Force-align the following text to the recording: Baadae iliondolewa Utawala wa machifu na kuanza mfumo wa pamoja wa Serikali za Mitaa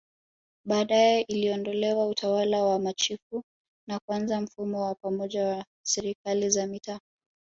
Baadae 0.65 1.21
iliondolewa 1.21 2.07
Utawala 2.07 2.63
wa 2.63 2.79
machifu 2.79 3.43
na 3.87 3.99
kuanza 3.99 4.41
mfumo 4.41 4.81
wa 4.85 4.95
pamoja 4.95 5.47
wa 5.47 5.65
Serikali 5.83 6.49
za 6.49 6.67
Mitaa 6.67 6.99